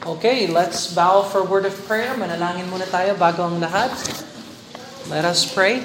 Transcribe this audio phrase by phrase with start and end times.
[0.00, 2.16] Okay, let's bow for a word of prayer.
[2.16, 3.92] Manalangin muna tayo bago ang lahat.
[5.12, 5.84] Let us pray.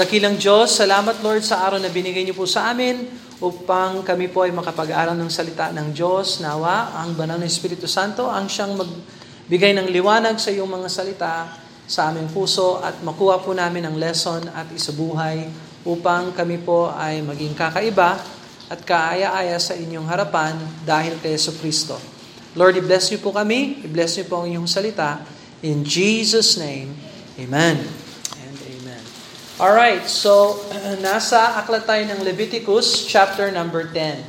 [0.00, 3.04] Dakilang Diyos, salamat Lord sa araw na binigay niyo po sa amin
[3.44, 6.40] upang kami po ay makapag-aral ng salita ng Diyos.
[6.40, 11.52] Nawa, ang banal na Espiritu Santo ang siyang magbigay ng liwanag sa iyong mga salita
[11.84, 15.44] sa aming puso at makuha po namin ang lesson at isabuhay
[15.84, 18.16] upang kami po ay maging kakaiba
[18.72, 20.56] at kaaya-aya sa inyong harapan
[20.88, 22.11] dahil kay Kristo.
[22.52, 23.80] Lord, i-bless niyo po kami.
[23.80, 25.24] I-bless niyo po ang inyong salita.
[25.64, 26.92] In Jesus' name,
[27.40, 27.80] Amen.
[28.44, 29.02] And Amen.
[29.56, 30.60] Alright, so
[31.06, 34.20] nasa aklat tayo ng Leviticus chapter number 10.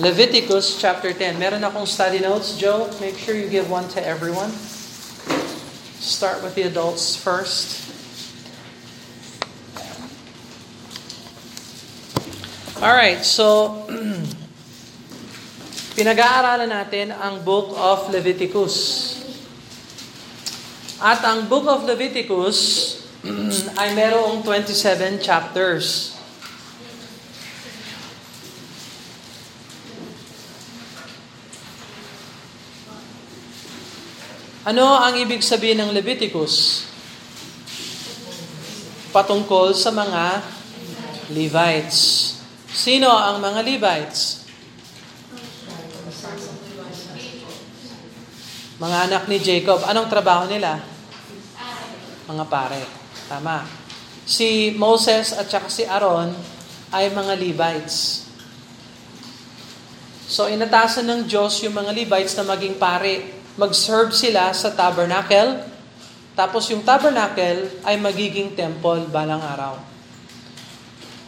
[0.00, 1.36] Leviticus chapter 10.
[1.36, 2.56] Meron akong study notes.
[2.56, 4.48] Joe, make sure you give one to everyone.
[6.00, 7.76] Start with the adults first.
[12.80, 13.84] Alright, so
[16.00, 18.72] pinag-aaralan natin ang Book of Leviticus.
[20.96, 22.56] At ang Book of Leviticus
[23.80, 26.16] ay merong 27 chapters.
[34.64, 36.88] Ano ang ibig sabihin ng Leviticus?
[39.12, 40.40] Patungkol sa mga
[41.36, 42.00] Levites.
[42.72, 44.39] Sino ang mga Levites?
[48.80, 49.84] Mga anak ni Jacob.
[49.84, 50.80] Anong trabaho nila?
[52.24, 52.80] Mga pare.
[53.28, 53.68] Tama.
[54.24, 56.32] Si Moses at saka si Aaron
[56.88, 58.24] ay mga Levites.
[60.24, 63.36] So inatasan ng Diyos yung mga Levites na maging pare.
[63.60, 65.60] Mag-serve sila sa tabernacle.
[66.32, 69.76] Tapos yung tabernacle ay magiging temple balang araw.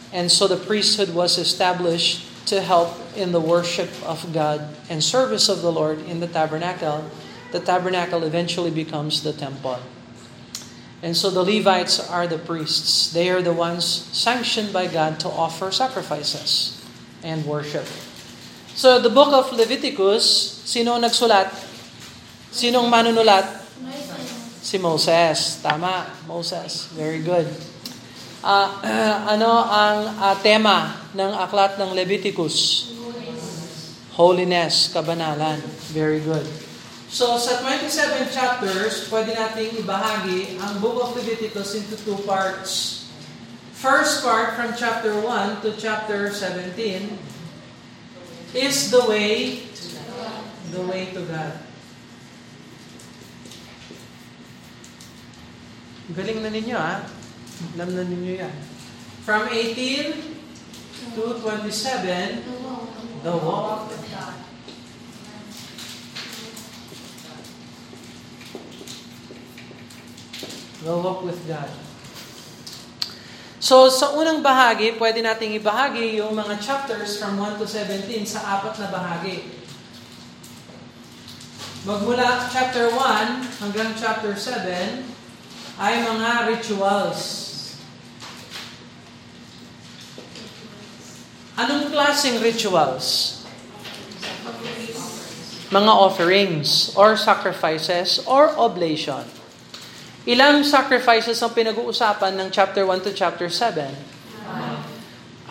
[0.09, 5.53] And so the priesthood was established to help in the worship of God and service
[5.53, 7.05] of the Lord in the tabernacle
[7.53, 9.77] the tabernacle eventually becomes the temple.
[11.05, 13.13] And so the Levites are the priests.
[13.13, 16.81] They are the ones sanctioned by God to offer sacrifices
[17.21, 17.85] and worship.
[18.73, 20.25] So the book of Leviticus,
[20.65, 21.53] sino nagsulat?
[22.49, 23.61] Sinong manunulat?
[24.63, 25.61] Si Moses.
[25.61, 26.89] Tama, Moses.
[26.97, 27.45] Very good.
[28.41, 28.71] Uh,
[29.37, 32.89] ano ang uh, tema ng aklat ng Leviticus?
[34.15, 35.59] Holiness, kabanalan.
[35.91, 36.62] Very good.
[37.13, 43.05] So sa 27 chapters, pwede nating ibahagi ang Book of Leviticus into two parts.
[43.77, 46.73] First part from chapter 1 to chapter 17
[48.57, 49.61] is the way
[50.73, 51.53] the way to God.
[56.17, 57.05] Galing na ninyo ah.
[57.77, 58.55] Alam na ninyo yan.
[59.21, 60.17] From 18
[61.13, 62.41] to 27,
[63.21, 63.93] the walk
[70.83, 71.71] We'll walk with God.
[73.63, 78.59] So, sa unang bahagi, pwede nating ibahagi yung mga chapters from 1 to 17 sa
[78.59, 79.47] apat na bahagi.
[81.87, 85.07] Magmula chapter 1 hanggang chapter 7
[85.79, 87.19] ay mga rituals.
[91.55, 93.39] Anong klaseng rituals?
[95.71, 99.23] Mga offerings or sacrifices or oblation.
[100.23, 103.91] Ilang sacrifices ang pinag-uusapan ng chapter 1 to chapter 7?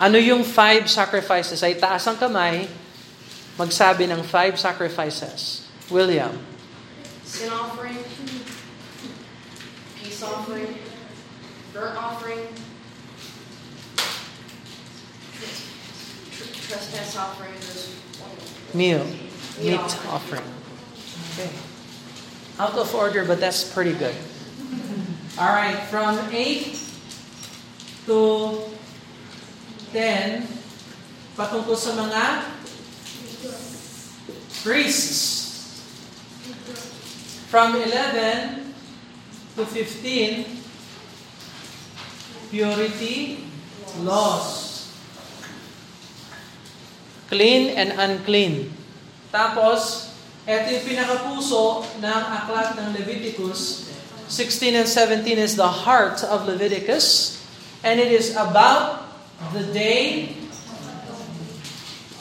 [0.01, 1.61] Ano yung five sacrifices?
[1.61, 2.65] Ay taas ang kamay,
[3.53, 5.69] magsabi ng five sacrifices.
[5.93, 6.33] William.
[7.21, 8.01] Sin offering,
[10.01, 10.73] peace offering,
[11.69, 12.41] burnt offering,
[16.65, 17.53] trespass offering.
[18.73, 19.05] Meal.
[19.61, 20.49] Meat offering.
[21.37, 21.53] Okay.
[22.57, 24.17] Out of order, but that's pretty good.
[25.33, 26.77] All right, from 8
[28.05, 28.19] to
[29.89, 30.45] 10,
[31.33, 32.53] patungkol sa mga
[34.61, 35.41] priests.
[37.49, 38.77] From 11
[39.57, 40.53] to 15,
[42.53, 43.49] purity
[44.05, 44.85] laws.
[47.33, 48.69] Clean and unclean.
[49.33, 50.13] Tapos,
[50.45, 53.92] ito yung pinakapuso ng aklat ng Leviticus,
[54.27, 57.37] 16 and 17 is the heart of Leviticus,
[57.83, 59.05] and it is about
[59.51, 60.33] the day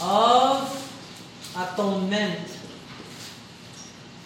[0.03, 0.67] of
[1.57, 2.43] atonement.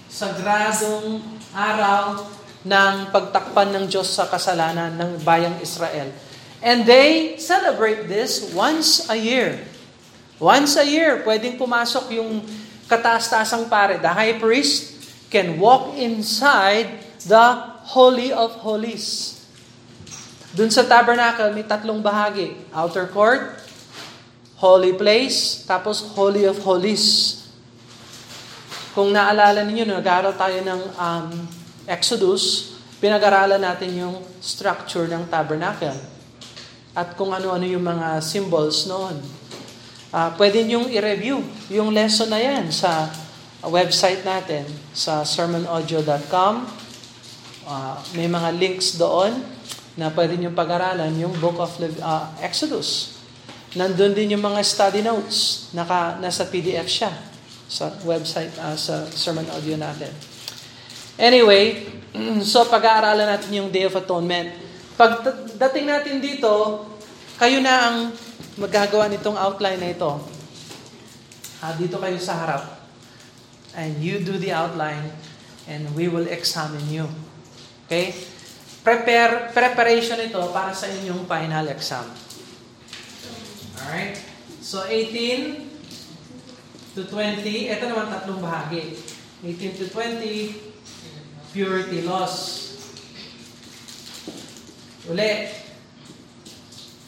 [0.08, 1.20] Sagradong
[1.52, 2.24] araw
[2.66, 6.10] ng pagtakpan ng Diyos sa kasalanan ng bayang Israel.
[6.64, 9.60] And they celebrate this once a year.
[10.42, 12.42] Once a year, pwedeng pumasok yung
[12.90, 14.98] kataas-taasang pare, the high priest,
[15.30, 17.46] can walk inside the
[17.90, 19.36] Holy of Holies.
[20.54, 22.56] Dun sa tabernacle, may tatlong bahagi.
[22.72, 23.60] Outer court,
[24.62, 27.36] holy place, tapos Holy of Holies.
[28.96, 31.28] Kung naalala ninyo, nag-aaral tayo ng um,
[31.84, 36.16] Exodus, pinag-aralan natin yung structure ng tabernacle
[36.96, 39.20] at kung ano-ano yung mga symbols noon.
[40.08, 43.12] Uh, pwede niyong i-review yung lesson na yan sa
[43.68, 44.64] website natin,
[44.96, 46.85] sa sermonaudio.com.
[47.66, 49.42] Uh, may mga links doon
[49.98, 53.18] na pwede niyong pag-aralan yung Book of uh, Exodus.
[53.74, 57.10] Nandun din yung mga study notes, naka, nasa PDF siya
[57.66, 60.14] sa website, uh, sa sermon audio natin.
[61.18, 61.90] Anyway,
[62.46, 64.54] so pag-aaralan natin yung Day of Atonement.
[64.94, 66.86] Pagdating natin dito,
[67.34, 67.96] kayo na ang
[68.62, 70.22] magagawa nitong outline na ito.
[71.58, 72.64] Ah, dito kayo sa harap.
[73.74, 75.10] And you do the outline
[75.66, 77.10] and we will examine you.
[77.86, 78.10] Okay?
[78.82, 82.06] Prepare, preparation ito para sa inyong final exam.
[83.82, 84.18] Alright?
[84.62, 85.62] So 18
[86.98, 88.98] to 20, ito naman tatlong bahagi.
[89.46, 92.66] 18 to 20, purity loss.
[95.06, 95.46] Uli,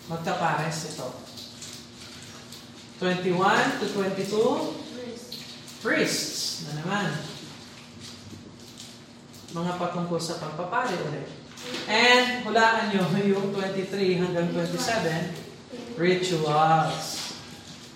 [0.07, 1.11] magkapares ito.
[3.03, 4.79] 21 to 22,
[5.83, 7.38] priests na naman.
[9.57, 11.29] Mga patungkol sa pagpapari ulit.
[11.89, 17.35] And hulaan nyo yung 23 hanggang 27, rituals.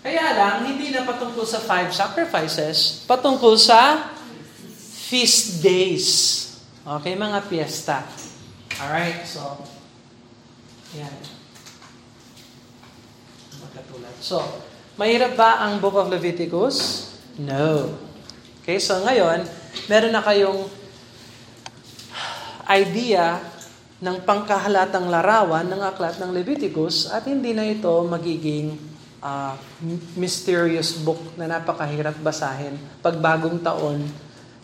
[0.02, 4.10] Kaya lang, hindi na patungkol sa five sacrifices, patungkol sa
[5.06, 6.08] feast days.
[6.82, 8.02] Okay, mga piyesta.
[8.82, 9.62] Alright, so
[10.93, 11.14] yan.
[13.62, 14.14] Magkatulad.
[14.20, 14.43] So,
[15.00, 17.08] mahirap ba ang Book of Leviticus?
[17.40, 17.96] No.
[18.60, 19.48] Okay, so ngayon,
[19.88, 20.69] meron na kayong
[22.70, 23.43] idea
[24.03, 28.75] ng pangkahalatang larawan ng aklat ng Leviticus at hindi na ito magiging
[29.23, 29.55] uh,
[30.19, 34.03] mysterious book na napakahirap basahin pag bagong taon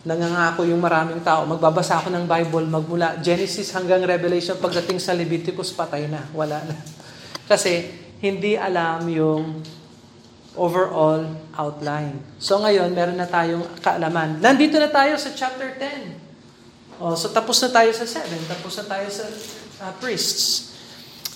[0.07, 5.75] nangangako yung maraming tao, magbabasa ako ng Bible magmula Genesis hanggang Revelation, pagdating sa Leviticus,
[5.75, 6.75] patay na, wala na.
[7.51, 7.83] Kasi
[8.23, 9.59] hindi alam yung
[10.55, 11.23] overall
[11.55, 12.15] outline.
[12.39, 14.39] So ngayon, meron na tayong kaalaman.
[14.39, 16.28] Nandito na tayo sa chapter 10.
[16.99, 19.23] Oh, so tapos na tayo sa 7, tapos na tayo sa
[19.87, 20.75] uh, priests.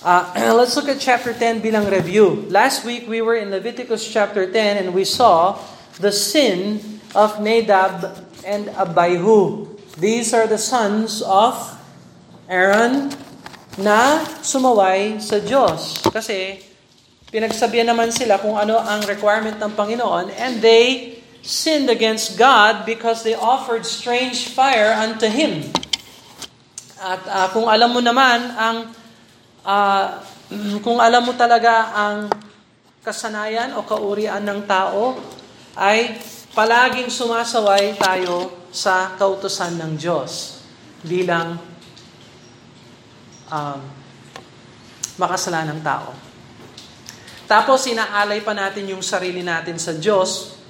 [0.04, 2.44] Uh, let's look at chapter 10 bilang review.
[2.52, 5.56] Last week we were in Leviticus chapter 10 and we saw
[5.96, 6.84] the sin
[7.16, 8.12] of Nadab
[8.44, 9.72] and Abihu.
[9.96, 11.56] These are the sons of
[12.44, 13.08] Aaron
[13.80, 16.04] na sumaway sa Diyos.
[16.12, 16.60] Kasi
[17.32, 21.13] pinagsabihan naman sila kung ano ang requirement ng Panginoon and they
[21.44, 25.68] sinned against God because they offered strange fire unto Him.
[26.96, 28.76] At uh, kung alam mo naman ang
[29.60, 30.04] uh,
[30.80, 32.32] kung alam mo talaga ang
[33.04, 35.20] kasanayan o kaurian ng tao
[35.76, 36.16] ay
[36.56, 40.64] palaging sumasaway tayo sa kautosan ng Diyos
[41.04, 41.60] bilang
[43.52, 43.80] um,
[45.20, 46.16] makasalanang tao.
[47.44, 50.63] Tapos inaalay pa natin yung sarili natin sa Diyos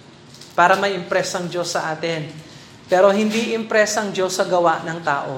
[0.54, 2.30] para ma-impress ang Diyos sa atin.
[2.86, 5.34] Pero hindi impress ang Diyos sa gawa ng tao.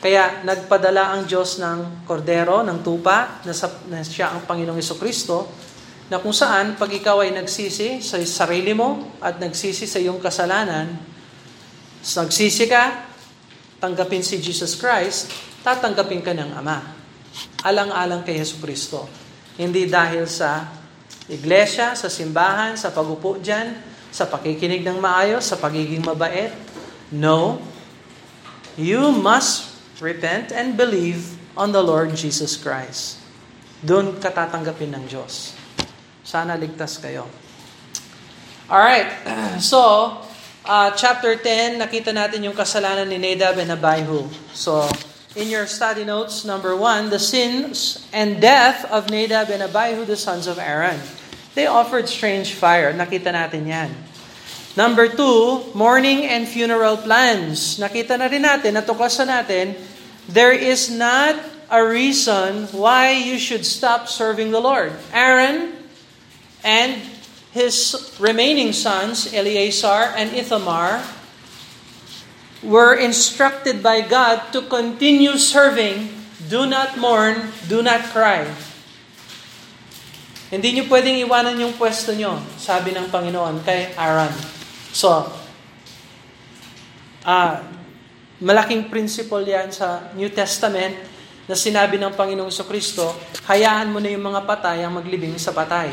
[0.00, 5.48] Kaya nagpadala ang Diyos ng kordero, ng tupa, na, sa, na siya ang Panginoong Kristo
[6.06, 10.94] na kung saan pag ikaw ay nagsisi sa sarili mo at nagsisi sa iyong kasalanan,
[12.06, 13.10] nagsisi ka,
[13.82, 15.32] tanggapin si Jesus Christ,
[15.66, 16.78] tatanggapin ka ng Ama.
[17.66, 19.10] Alang-alang kay Yesu Kristo.
[19.58, 20.70] Hindi dahil sa
[21.26, 26.52] iglesia, sa simbahan, sa pagupo dyan, sa pakikinig ng maayos, sa pagiging mabait.
[27.12, 27.62] No.
[28.76, 33.20] You must repent and believe on the Lord Jesus Christ.
[33.80, 35.56] Doon katatanggapin ng Diyos.
[36.20, 37.24] Sana ligtas kayo.
[38.66, 39.06] Alright,
[39.62, 40.10] so,
[40.66, 44.26] uh, chapter 10, nakita natin yung kasalanan ni Nadab and Abihu.
[44.50, 44.90] So,
[45.38, 50.18] in your study notes, number 1, the sins and death of Nadab and Abihu, the
[50.18, 50.98] sons of Aaron.
[51.56, 52.92] They offered strange fire.
[52.92, 53.88] Nakita natin yan.
[54.76, 57.80] Number 2, mourning and funeral plans.
[57.80, 59.72] Nakita na rin natin, natuklasan natin,
[60.28, 61.32] there is not
[61.72, 64.92] a reason why you should stop serving the Lord.
[65.16, 65.72] Aaron
[66.60, 67.00] and
[67.56, 71.00] his remaining sons, Eleazar and Ithamar,
[72.60, 76.12] were instructed by God to continue serving,
[76.52, 78.44] do not mourn, do not cry.
[80.46, 84.30] Hindi nyo pwedeng iwanan yung pwesto nyo, sabi ng Panginoon kay Aaron.
[84.94, 85.26] So,
[87.26, 87.58] Ah,
[88.38, 90.94] malaking principle yan sa New Testament
[91.50, 93.10] na sinabi ng Panginoong Kristo,
[93.50, 95.90] hayaan mo na yung mga patay ang maglibing sa patay.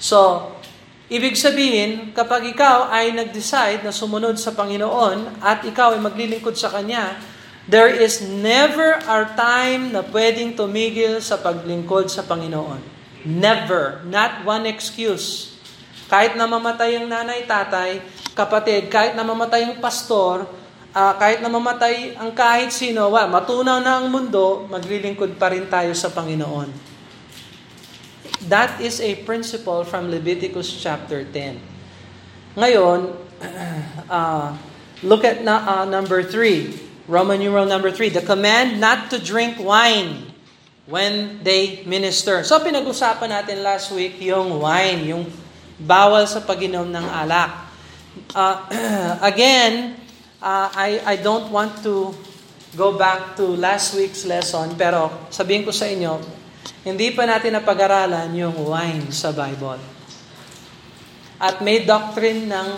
[0.00, 0.48] So,
[1.12, 6.72] ibig sabihin, kapag ikaw ay nag-decide na sumunod sa Panginoon at ikaw ay maglilingkod sa
[6.72, 7.20] Kanya,
[7.68, 12.93] there is never a time na pwedeng tumigil sa paglingkod sa Panginoon.
[13.24, 14.04] Never.
[14.04, 15.56] Not one excuse.
[16.12, 18.04] Kahit na mamatay ang nanay, tatay,
[18.36, 20.44] kapatid, kahit na mamatay ang pastor,
[20.92, 25.64] uh, kahit na mamatay ang kahit sino, well, matunaw na ang mundo, maglilingkod pa rin
[25.72, 26.68] tayo sa Panginoon.
[28.52, 32.60] That is a principle from Leviticus chapter 10.
[32.60, 33.16] Ngayon,
[34.12, 34.48] uh,
[35.08, 37.08] look at na, uh, number 3.
[37.08, 38.20] Roman numeral number 3.
[38.20, 40.33] The command not to drink wine
[40.84, 42.44] when they minister.
[42.44, 45.24] So pinag-usapan natin last week yung wine, yung
[45.80, 47.52] bawal sa paginom ng alak.
[48.36, 48.56] Uh,
[49.30, 49.96] again,
[50.44, 52.12] uh, I, I don't want to
[52.76, 56.20] go back to last week's lesson, pero sabihin ko sa inyo,
[56.84, 59.80] hindi pa natin napag-aralan yung wine sa Bible.
[61.40, 62.68] At may doctrine ng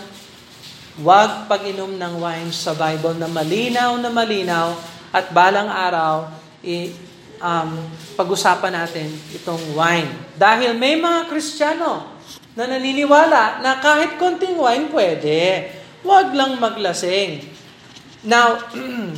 [1.03, 4.73] wag pag-inom ng wine sa Bible na malinaw na malinaw
[5.13, 6.25] at balang araw
[6.65, 6.89] i,
[7.41, 7.69] um,
[8.17, 10.09] pag-usapan natin itong wine.
[10.37, 12.17] Dahil may mga Kristiyano
[12.57, 15.69] na naniniwala na kahit konting wine pwede.
[16.01, 17.45] Huwag lang maglasing.
[18.25, 18.57] Now,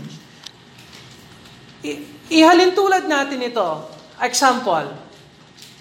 [2.36, 3.70] ihalin tulad natin ito.
[4.20, 4.92] Example,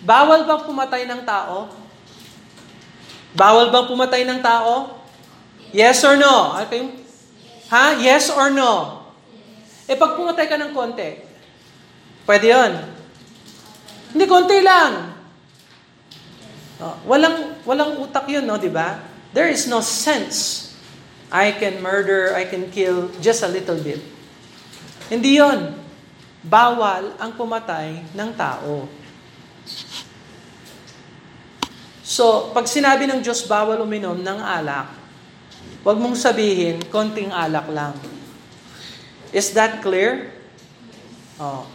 [0.06, 1.66] bawal bang pumatay ng tao?
[3.34, 5.02] Bawal bang pumatay ng tao?
[5.74, 6.54] Yes or no?
[6.64, 6.94] Okay.
[7.68, 7.98] Ha?
[8.00, 9.04] Yes or no?
[9.90, 11.27] Eh pag pumatay ka ng konti,
[12.28, 12.72] pwede yon.
[14.12, 15.16] Hindi, konti lang.
[16.78, 19.00] Oh, walang, walang utak yun, no, di ba?
[19.32, 20.68] There is no sense.
[21.32, 24.00] I can murder, I can kill just a little bit.
[25.08, 25.76] Hindi yon
[26.44, 28.88] bawal ang pumatay ng tao.
[32.08, 34.88] So, pag sinabi ng Diyos bawal uminom ng alak,
[35.84, 37.92] huwag mong sabihin, konting alak lang.
[39.28, 40.32] Is that clear?
[41.36, 41.68] Oh.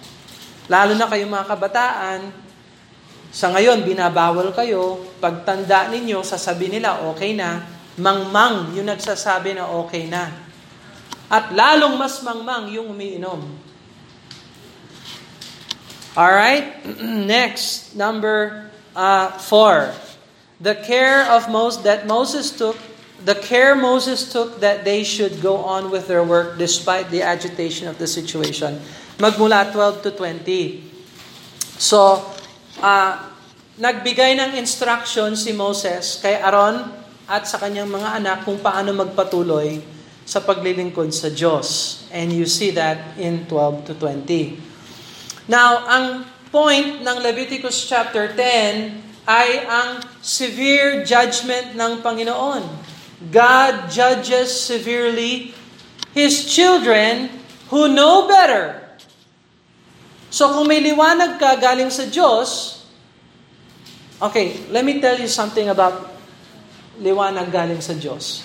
[0.71, 2.21] Lalo na kayo mga kabataan,
[3.33, 7.65] sa ngayon, binabawal kayo, pagtanda ninyo, sasabi nila, okay na,
[7.97, 10.29] mangmang yung nagsasabi na okay na.
[11.33, 13.41] At lalong mas mangmang yung umiinom.
[16.13, 16.77] All right.
[17.25, 19.89] Next, number uh, four.
[20.61, 22.77] The care of Moses that Moses took,
[23.25, 27.89] the care Moses took that they should go on with their work despite the agitation
[27.89, 28.77] of the situation.
[29.21, 30.81] Magmula 12 to 20.
[31.77, 32.21] So,
[32.81, 33.13] uh,
[33.77, 36.89] nagbigay ng instruction si Moses kay Aaron
[37.29, 39.81] at sa kanyang mga anak kung paano magpatuloy
[40.23, 42.01] sa paglilingkod sa Diyos.
[42.09, 45.49] And you see that in 12 to 20.
[45.49, 46.05] Now, ang
[46.53, 52.63] point ng Leviticus chapter 10 ay ang severe judgment ng Panginoon.
[53.31, 55.55] God judges severely
[56.11, 57.31] His children
[57.71, 58.82] who know better.
[60.33, 62.81] So kung may liwanag ka galing sa Diyos,
[64.17, 66.09] okay, let me tell you something about
[66.97, 68.41] liwanag galing sa Diyos.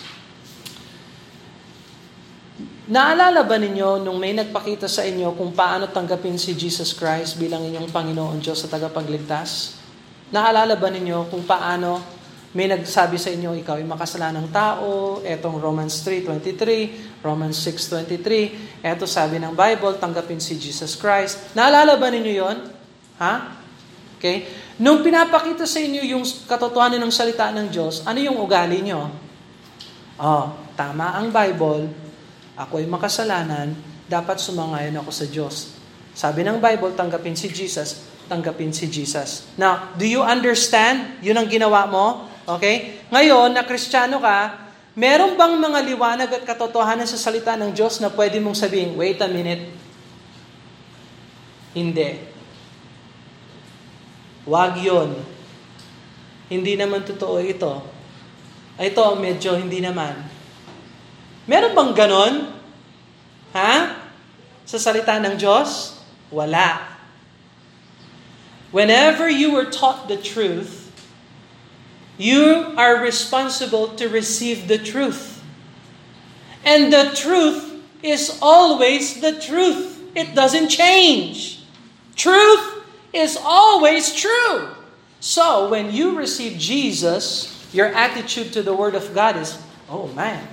[2.92, 7.64] Naalala ba ninyo nung may nagpakita sa inyo kung paano tanggapin si Jesus Christ bilang
[7.64, 9.80] inyong Panginoon Diyos sa tagapagligtas?
[10.28, 12.17] Naalala ba ninyo kung paano
[12.58, 19.38] may nagsabi sa inyo, ikaw ay makasalanang tao, etong Romans 3.23, Romans 6.23, eto sabi
[19.38, 21.54] ng Bible, tanggapin si Jesus Christ.
[21.54, 22.58] Naalala ba ninyo yon?
[23.22, 23.34] Ha?
[24.18, 24.50] Okay?
[24.82, 29.06] Nung pinapakita sa inyo yung katotohanan ng salita ng Diyos, ano yung ugali nyo?
[30.18, 31.86] Oh, tama ang Bible,
[32.58, 33.70] ako ay makasalanan,
[34.10, 35.78] dapat sumangayon ako sa Diyos.
[36.10, 39.46] Sabi ng Bible, tanggapin si Jesus, tanggapin si Jesus.
[39.54, 41.22] Now, do you understand?
[41.22, 42.27] Yun ang ginawa mo?
[42.48, 43.04] Okay?
[43.12, 44.56] Ngayon, na kristyano ka,
[44.96, 49.20] meron bang mga liwanag at katotohanan sa salita ng Diyos na pwede mong sabihin, wait
[49.20, 49.68] a minute,
[51.76, 52.24] hindi.
[54.48, 55.12] Wag yon.
[56.48, 57.84] Hindi naman totoo ito.
[58.80, 60.16] Ito, medyo hindi naman.
[61.44, 62.34] Meron bang ganon?
[63.52, 63.72] Ha?
[64.64, 66.00] Sa salita ng Diyos?
[66.32, 66.96] Wala.
[68.72, 70.77] Whenever you were taught the truth,
[72.18, 75.42] you are responsible to receive the truth.
[76.64, 80.02] And the truth is always the truth.
[80.14, 81.62] It doesn't change.
[82.16, 82.82] Truth
[83.12, 84.68] is always true.
[85.20, 90.46] So, when you receive Jesus, your attitude to the Word of God is, oh man,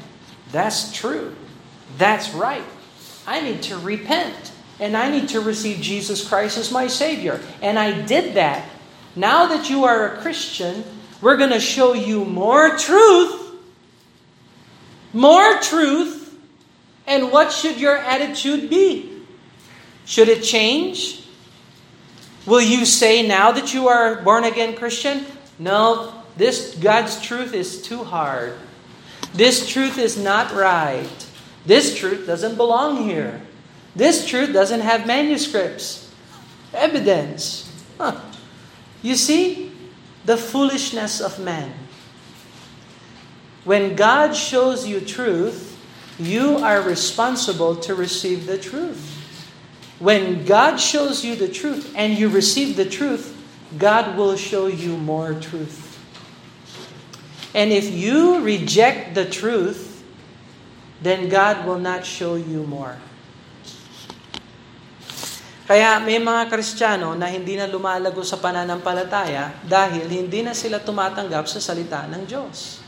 [0.51, 1.36] That's true.
[1.98, 2.63] That's right.
[3.27, 4.51] I need to repent.
[4.79, 7.39] And I need to receive Jesus Christ as my Savior.
[7.62, 8.69] And I did that.
[9.15, 10.84] Now that you are a Christian,
[11.22, 13.55] we're going to show you more truth.
[15.13, 16.38] More truth.
[17.07, 19.22] And what should your attitude be?
[20.05, 21.24] Should it change?
[22.45, 25.25] Will you say now that you are born again Christian,
[25.57, 28.55] no, this God's truth is too hard.
[29.34, 31.10] This truth is not right.
[31.65, 33.41] This truth doesn't belong here.
[33.95, 36.13] This truth doesn't have manuscripts,
[36.74, 37.72] evidence.
[37.98, 38.19] Huh.
[39.01, 39.64] You see
[40.25, 41.74] the foolishness of man.
[43.63, 45.72] When God shows you truth,
[46.20, 49.12] you are responsible to receive the truth.
[50.00, 53.32] When God shows you the truth and you receive the truth,
[53.77, 55.82] God will show you more truth.
[57.53, 60.03] And if you reject the truth,
[61.01, 62.98] then God will not show you more.
[65.65, 71.50] Kaya may mga Kristiyano na hindi na lumalago sa pananampalataya dahil hindi na sila tumatanggap
[71.50, 72.86] sa salita ng Diyos.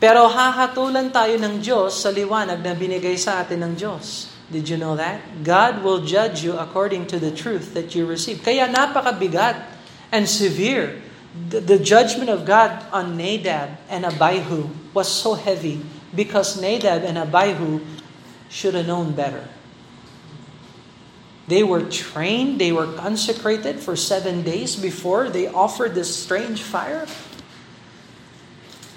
[0.00, 4.32] Pero hahatulan tayo ng Diyos sa liwanag na binigay sa atin ng Diyos.
[4.48, 5.20] Did you know that?
[5.44, 8.44] God will judge you according to the truth that you receive.
[8.44, 9.60] Kaya napakabigat
[10.12, 11.00] and severe.
[11.34, 15.80] The, the judgment of God on Nadab and Abihu was so heavy
[16.12, 17.80] because Nadab and Abihu
[18.54, 19.42] should have known better.
[21.50, 27.04] They were trained, they were consecrated for seven days before they offered this strange fire.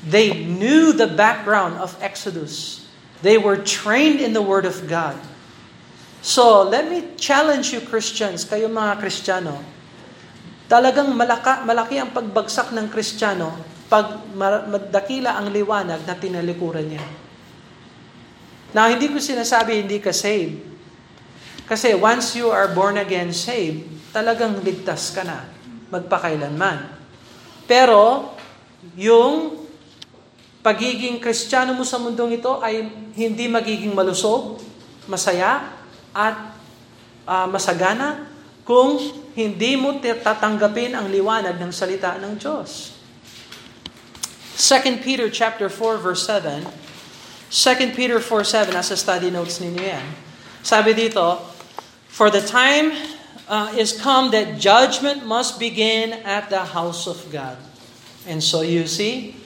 [0.06, 2.86] They knew the background of Exodus.
[3.26, 5.18] They were trained in the Word of God.
[6.22, 9.58] So, let me challenge you Christians, kayo mga Kristiyano.
[10.70, 13.58] Talagang malaka, malaki ang pagbagsak ng Kristiyano
[13.90, 17.27] pag madakila ang liwanag na tinalikuran niya.
[18.76, 20.60] Now, hindi ko sinasabi hindi ka saved.
[21.68, 23.84] Kasi once you are born again saved,
[24.16, 25.48] talagang ligtas ka na,
[25.92, 26.88] magpakailanman.
[27.68, 28.32] Pero,
[28.96, 29.68] yung
[30.64, 34.60] pagiging kristyano mo sa mundong ito ay hindi magiging malusog,
[35.08, 35.76] masaya,
[36.12, 36.56] at
[37.28, 38.28] uh, masagana
[38.68, 39.00] kung
[39.38, 42.96] hindi mo tatanggapin ang liwanag ng salita ng Diyos.
[44.58, 46.87] 2 Peter chapter 4 verse 7
[47.48, 50.06] 2 Peter 4.7, nasa study notes ninyo yan.
[50.60, 51.40] Sabi dito,
[52.12, 52.92] For the time
[53.48, 57.56] uh, is come that judgment must begin at the house of God.
[58.28, 59.40] And so you see,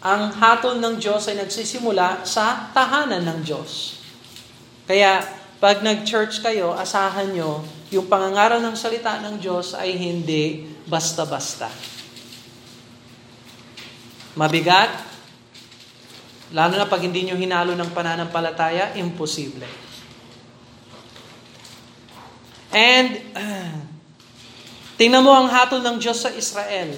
[0.00, 4.00] ang hatol ng Diyos ay nagsisimula sa tahanan ng Diyos.
[4.88, 5.20] Kaya,
[5.60, 11.68] pag nag-church kayo, asahan nyo, yung pangangaraw ng salita ng Diyos ay hindi basta-basta.
[14.32, 15.11] Mabigat,
[16.52, 19.64] Lalo na pag hindi nyo hinalo ng pananampalataya, imposible.
[22.72, 23.76] And, uh,
[25.00, 26.92] tingnan mo ang hatol ng Diyos sa Israel.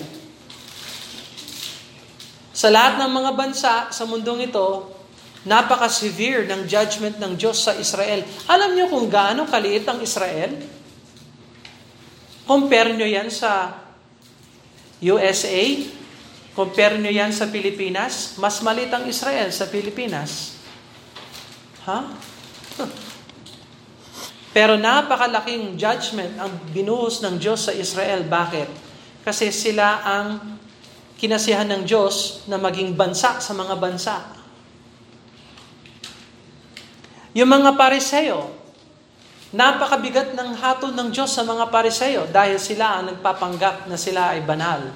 [2.54, 4.90] Sa lahat ng mga bansa sa mundong ito,
[5.44, 8.24] napaka-severe ng judgment ng Diyos sa Israel.
[8.48, 10.50] Alam niyo kung gaano kaliit ang Israel?
[12.44, 13.74] Compare nyo yan sa
[15.04, 15.62] USA,
[16.54, 20.54] Compare nyo yan sa Pilipinas, mas malit ang Israel sa Pilipinas.
[21.82, 21.98] Ha?
[21.98, 22.06] Huh?
[24.54, 28.22] Pero napakalaking judgment ang binuhos ng Diyos sa Israel.
[28.22, 28.70] Bakit?
[29.26, 30.58] Kasi sila ang
[31.18, 34.22] kinasihan ng Diyos na maging bansa sa mga bansa.
[37.34, 38.46] Yung mga pariseyo,
[39.50, 44.46] napakabigat ng hatol ng Diyos sa mga pariseyo dahil sila ang nagpapanggap na sila ay
[44.46, 44.86] banal.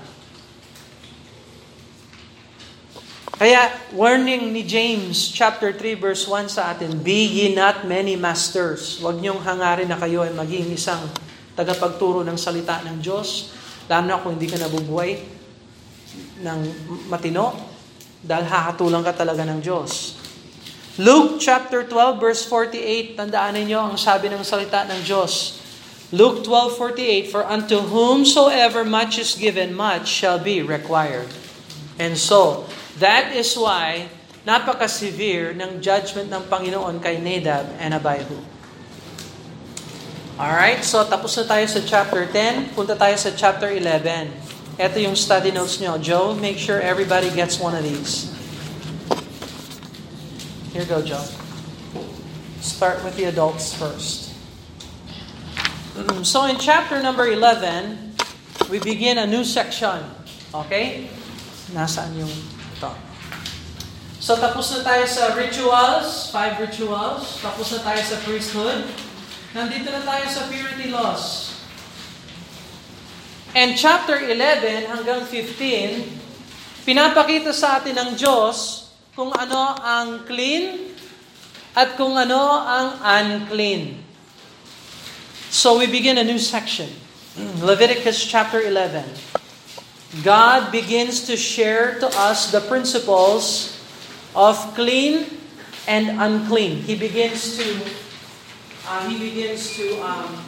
[3.39, 8.99] Kaya warning ni James chapter 3 verse 1 sa atin, Be ye not many masters.
[8.99, 11.07] Huwag niyong hangarin na kayo ay maging isang
[11.55, 13.55] tagapagturo ng salita ng Diyos,
[13.87, 15.23] lalo na kung hindi ka nabubuhay
[16.43, 16.59] ng
[17.07, 17.55] matino,
[18.27, 20.19] dahil hakatulang ka talaga ng Diyos.
[20.99, 25.63] Luke chapter 12 verse 48, tandaan ninyo ang sabi ng salita ng Diyos.
[26.11, 31.31] Luke 12:48 For unto whomsoever much is given much shall be required.
[32.03, 32.67] And so,
[32.99, 34.11] That is why
[34.43, 38.39] napaka-severe ng judgment ng Panginoon kay Nadab and Abihu.
[40.39, 42.75] Alright, so tapos na tayo sa chapter 10.
[42.75, 44.31] Punta tayo sa chapter 11.
[44.79, 45.99] Ito yung study notes nyo.
[45.99, 48.31] Joe, make sure everybody gets one of these.
[50.71, 51.27] Here go, Joe.
[52.63, 54.31] Start with the adults first.
[56.23, 58.15] So in chapter number 11,
[58.71, 59.99] we begin a new section.
[60.55, 61.11] Okay?
[61.75, 62.31] Nasaan yung
[62.79, 62.95] Ito.
[64.23, 67.43] So tapos na tayo sa rituals, five rituals.
[67.43, 68.87] Tapos na tayo sa priesthood.
[69.51, 71.57] Nandito na tayo sa purity laws.
[73.57, 78.87] And chapter 11 hanggang 15, pinapakita sa atin ng Diyos
[79.19, 80.95] kung ano ang clean
[81.75, 83.99] at kung ano ang unclean.
[85.51, 86.87] So we begin a new section.
[87.65, 89.38] Leviticus chapter 11.
[90.25, 93.77] God begins to share to us the principles
[94.35, 95.27] of clean
[95.87, 96.79] and unclean.
[96.79, 97.81] He begins to
[98.89, 100.45] uh, he begins to um,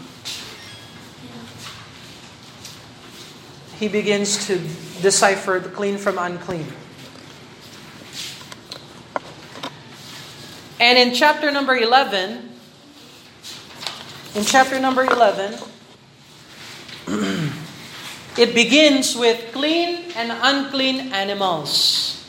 [3.79, 4.57] he begins to
[5.03, 6.67] decipher the clean from unclean.
[10.81, 12.49] And in chapter number 11,
[14.35, 15.59] in chapter number 11,
[18.41, 22.25] it begins with clean and unclean animals.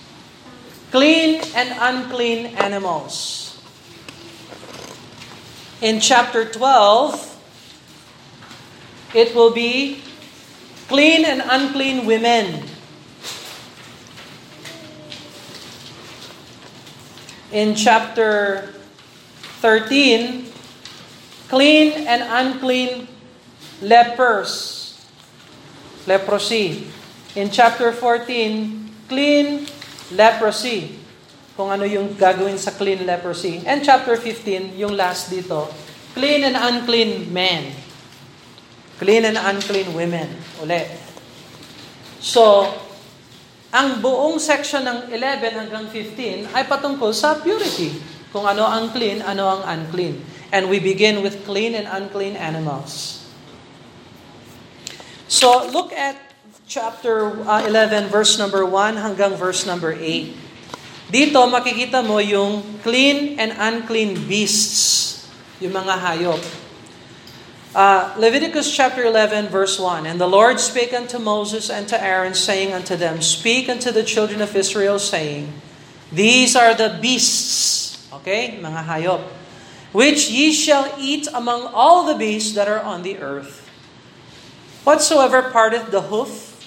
[0.91, 3.55] Clean and unclean animals.
[5.79, 10.03] In chapter 12, it will be
[10.89, 12.67] clean and unclean women.
[17.53, 18.73] In chapter
[19.63, 20.51] 13,
[21.47, 23.07] clean and unclean
[23.81, 24.80] lepers,
[26.05, 26.87] leprosy.
[27.37, 29.65] In chapter 14, clean
[30.11, 30.99] leprosy,
[31.55, 33.61] kung ano yung gagawin sa clean leprosy.
[33.67, 35.67] And chapter 15, yung last dito,
[36.15, 37.71] clean and unclean men.
[38.97, 40.29] Clean and unclean women.
[40.61, 40.83] Uli.
[42.21, 42.69] So,
[43.71, 47.97] ang buong section ng 11 hanggang 15 ay patungkol sa purity.
[48.31, 50.19] Kung ano ang clean, ano ang unclean.
[50.51, 53.20] And we begin with clean and unclean animals.
[55.31, 56.19] So, look at
[56.67, 60.35] chapter uh, 11, verse number 1 hanggang verse number 8.
[61.07, 65.23] Dito, makikita mo yung clean and unclean beasts,
[65.63, 66.43] yung mga hayop.
[67.71, 72.35] Uh, Leviticus chapter 11, verse 1 And the Lord spake unto Moses and to Aaron,
[72.35, 75.47] saying unto them, Speak unto the children of Israel, saying,
[76.11, 79.23] These are the beasts, okay, mga hayop,
[79.95, 83.60] which ye shall eat among all the beasts that are on the earth.
[84.83, 86.57] Whatsoever parteth the hoof,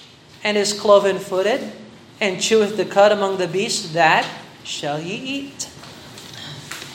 [0.43, 1.73] and is cloven footed,
[2.21, 4.23] and cheweth the cud among the beasts, that
[4.63, 5.69] shall ye eat.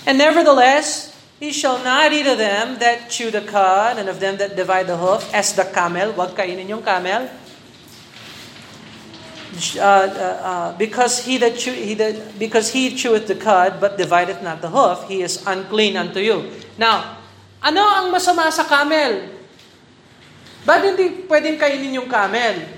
[0.06, 4.38] And nevertheless, ye shall not eat of them that chew the cud, and of them
[4.38, 6.12] that divide the hoof, as the camel.
[6.12, 7.28] Wag kainin yung camel.
[9.76, 13.98] Uh, uh, uh, because he that chew, he that, because he cheweth the cud, but
[13.98, 16.48] divideth not the hoof, he is unclean unto you.
[16.78, 17.18] Now,
[17.60, 19.39] ano ang masama sa camel?
[20.64, 22.68] Ba't hindi pwedeng kainin yung camel?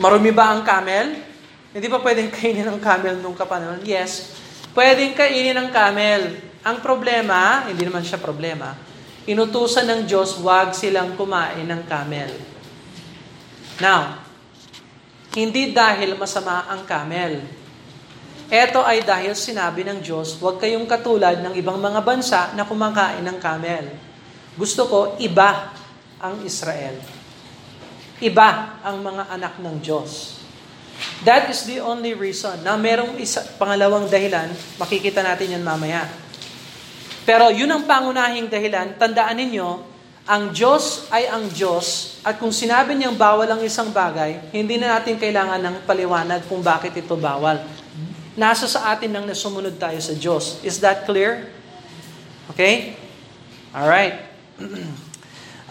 [0.00, 1.20] Marumi ba ang camel?
[1.72, 3.84] Hindi pa pwedeng kainin ang camel nung kapanahon?
[3.84, 4.32] Yes.
[4.72, 6.40] Pwedeng kainin ang camel.
[6.62, 8.72] Ang problema, hindi naman siya problema,
[9.26, 12.30] inutusan ng Diyos, wag silang kumain ng camel.
[13.82, 14.22] Now,
[15.34, 17.42] hindi dahil masama ang camel.
[18.52, 23.24] Ito ay dahil sinabi ng Diyos, huwag kayong katulad ng ibang mga bansa na kumakain
[23.24, 23.90] ng camel.
[24.54, 25.72] Gusto ko, iba
[26.22, 27.02] ang Israel.
[28.22, 30.38] Iba ang mga anak ng Diyos.
[31.26, 36.06] That is the only reason na merong isa, pangalawang dahilan, makikita natin yan mamaya.
[37.26, 39.68] Pero yun ang pangunahing dahilan, tandaan ninyo,
[40.22, 44.98] ang Diyos ay ang Diyos at kung sinabi niyang bawal ang isang bagay, hindi na
[44.98, 47.58] natin kailangan ng paliwanag kung bakit ito bawal.
[48.38, 50.62] Nasa sa atin nang nasumunod tayo sa Diyos.
[50.62, 51.50] Is that clear?
[52.54, 52.94] Okay?
[53.74, 54.22] All right.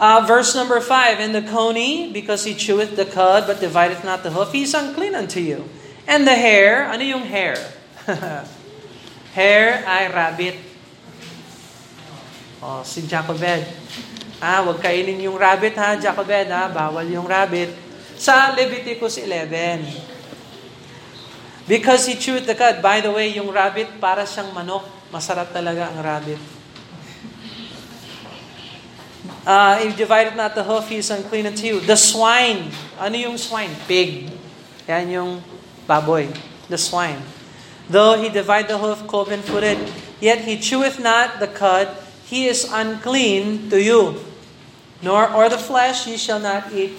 [0.02, 4.26] Uh, verse number 5, And the coney, because he cheweth the cud, but divideth not
[4.26, 5.70] the hoof, he unclean unto you.
[6.10, 7.54] And the hair, ano yung hair?
[9.38, 10.58] hair ay rabbit.
[12.66, 13.62] Oh, si Jacobed.
[14.42, 17.70] Ah, wag kainin yung rabbit ha, Jacobed ha, bawal yung rabbit.
[18.18, 19.86] Sa Leviticus 11.
[21.70, 22.82] Because he chewed the cud.
[22.82, 24.82] By the way, yung rabbit para siyang manok.
[25.14, 26.61] Masarap talaga ang rabbit.
[29.42, 31.80] Uh, if divided not the hoof, he is unclean unto you.
[31.82, 32.70] The swine.
[33.02, 33.74] Ano yung swine?
[33.90, 34.30] Pig.
[34.86, 35.32] Yan yung
[35.90, 36.30] baboy.
[36.70, 37.18] The swine.
[37.90, 39.82] Though he divide the hoof, cloven footed,
[40.22, 41.90] yet he cheweth not the cud,
[42.30, 44.22] he is unclean to you.
[45.02, 46.94] Nor or the flesh ye shall not eat,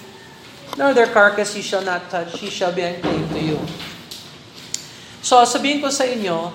[0.77, 3.59] nor their carcass ye shall not touch, he shall be unclean to you.
[5.23, 6.51] So sabihin ko sa inyo,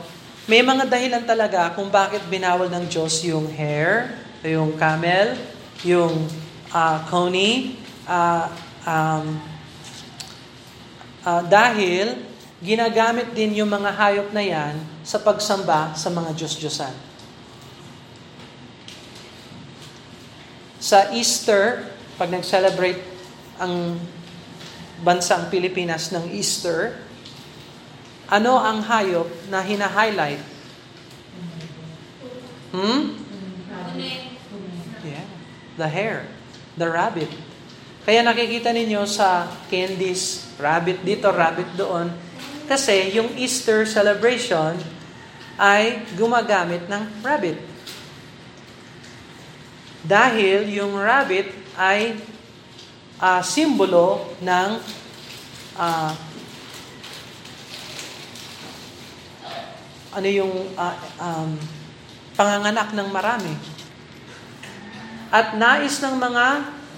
[0.52, 5.40] may mga dahilan talaga kung bakit binawal ng Diyos yung hair, yung camel,
[5.88, 6.28] yung
[6.76, 8.52] uh, coney, uh,
[8.84, 9.40] um,
[11.24, 12.20] uh, dahil
[12.60, 14.76] ginagamit din yung mga hayop na yan
[15.08, 16.96] sa pagsamba sa mga Diyos-Diyosan.
[20.84, 21.88] Sa Easter,
[22.20, 23.02] pag nag-celebrate
[23.58, 23.96] ang
[25.02, 26.98] bansang Pilipinas ng Easter,
[28.28, 30.42] ano ang hayop na hina-highlight?
[32.74, 33.16] Hmm?
[35.78, 36.26] The hare.
[36.76, 37.30] The rabbit.
[38.08, 42.10] Kaya nakikita ninyo sa candies, rabbit dito, rabbit doon.
[42.66, 44.76] Kasi yung Easter celebration
[45.60, 47.60] ay gumagamit ng rabbit.
[50.08, 52.16] Dahil yung rabbit ay
[53.20, 54.70] uh, simbolo ng
[55.76, 56.14] uh,
[60.18, 61.60] ano yung uh, um,
[62.34, 63.77] panganganak ng marami.
[65.28, 66.46] At nais ng mga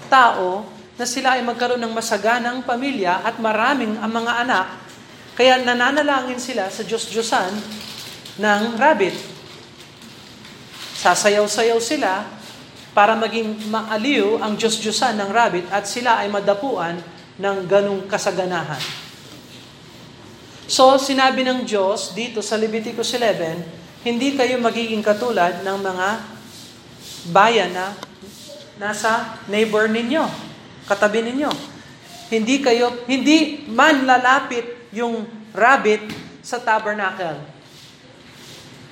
[0.06, 4.66] tao na sila ay magkaroon ng masaganang pamilya at maraming ang mga anak,
[5.32, 7.52] kaya nananalangin sila sa Diyos-Diyosan
[8.36, 9.16] ng rabbit.
[11.00, 12.28] Sasayaw-sayaw sila
[12.92, 17.00] para maging maaliw ang Diyos-Diyosan ng rabbit at sila ay madapuan
[17.40, 18.82] ng ganong kasaganahan.
[20.70, 26.08] So, sinabi ng Diyos dito sa Leviticus 11, hindi kayo magiging katulad ng mga
[27.32, 28.09] bayan na
[28.80, 30.24] nasa neighbor ninyo,
[30.88, 31.52] katabi ninyo.
[32.32, 36.08] Hindi kayo, hindi man lalapit yung rabbit
[36.40, 37.44] sa tabernacle.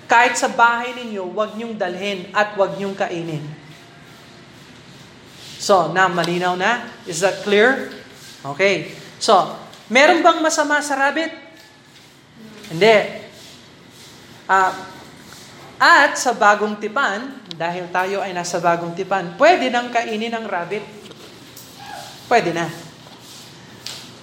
[0.04, 3.44] Kahit sa bahay ninyo, huwag niyong dalhin at huwag niyong kainin.
[5.58, 6.86] So, na malinaw na?
[7.08, 7.90] Is that clear?
[8.44, 8.92] Okay.
[9.18, 9.56] So,
[9.90, 11.32] meron bang masama sa rabbit?
[12.70, 12.96] Hindi.
[14.48, 14.72] Uh,
[15.78, 20.82] at sa bagong tipan, dahil tayo ay nasa bagong tipan, pwede nang kainin ng rabbit.
[22.26, 22.66] Pwede na.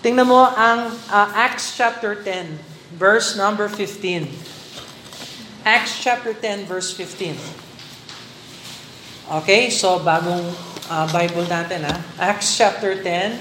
[0.03, 2.59] Tingnan mo ang uh, Acts chapter 10,
[2.99, 4.27] verse number 15.
[5.65, 7.39] Acts chapter 10, verse 15.
[9.41, 10.45] Okay, so bagong
[10.91, 11.97] uh, Bible natin ha.
[12.21, 13.33] Acts chapter 10,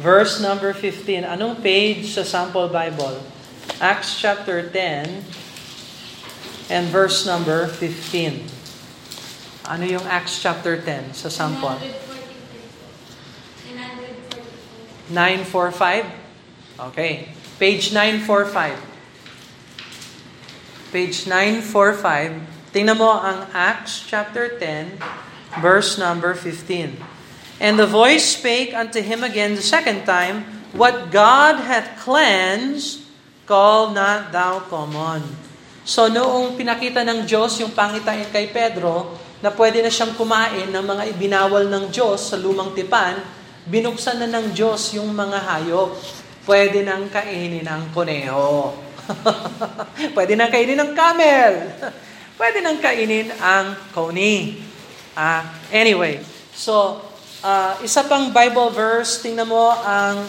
[0.00, 1.28] verse number 15.
[1.28, 3.20] Anong page sa sample Bible?
[3.82, 5.49] Acts chapter 10
[6.70, 8.46] and verse number 15.
[9.66, 11.74] Ano yung Acts chapter 10 sa sample?
[15.10, 16.06] 945.
[16.94, 17.28] Okay.
[17.58, 18.78] Page 945.
[20.94, 22.70] Page 945.
[22.70, 25.02] Tingnan mo ang Acts chapter 10,
[25.58, 26.94] verse number 15.
[27.58, 33.02] And the voice spake unto him again the second time, What God hath cleansed,
[33.42, 35.49] call not thou common.
[35.90, 39.10] So noong pinakita ng Diyos yung pangitain kay Pedro
[39.42, 43.18] na pwede na siyang kumain ng mga ibinawal ng Diyos sa lumang tipan,
[43.66, 45.90] binuksan na ng Diyos yung mga hayop.
[46.46, 48.70] Pwede nang kainin ng kuneho.
[50.16, 51.52] pwede nang kainin ng camel.
[52.38, 54.38] pwede nang kainin ang coney.
[55.10, 55.42] Uh,
[55.74, 56.22] anyway,
[56.54, 57.02] so
[57.42, 60.22] uh, isa pang Bible verse, tingnan mo ang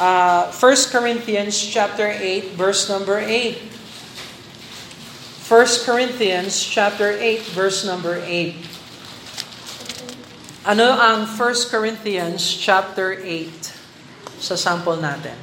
[0.00, 3.71] uh, 1 Corinthians chapter 8 verse number 8.
[5.52, 8.56] 1 Corinthians chapter 8 verse number 8.
[10.64, 15.36] Ano ang 1 Corinthians chapter 8 sa sample natin?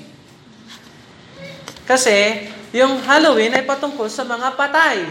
[1.86, 5.06] Kasi, yung Halloween ay patungkol sa mga patay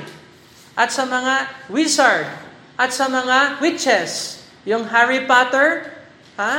[0.76, 2.28] at sa mga wizard
[2.76, 4.44] at sa mga witches.
[4.68, 6.01] Yung Harry Potter,
[6.41, 6.56] ha?